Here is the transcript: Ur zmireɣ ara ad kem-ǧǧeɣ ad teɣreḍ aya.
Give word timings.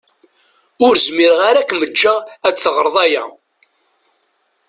Ur 0.85 0.93
zmireɣ 1.05 1.39
ara 1.49 1.59
ad 1.61 1.67
kem-ǧǧeɣ 1.69 2.17
ad 2.47 2.55
teɣreḍ 2.57 2.95
aya. 3.05 3.23